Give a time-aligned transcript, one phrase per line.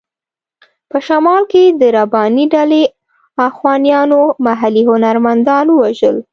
[0.89, 2.83] په شمال کې د رباني ډلې
[3.47, 6.17] اخوانیانو محلي هنرمندان ووژل.